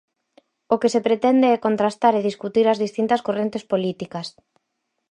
O 0.73 0.75
que 0.81 0.91
se 0.93 1.01
pretende 1.07 1.47
é 1.55 1.63
contrastar 1.65 2.13
e 2.15 2.27
discutir 2.29 2.65
as 2.67 2.81
distintas 2.85 3.23
correntes 3.27 3.63
políticas. 3.71 4.27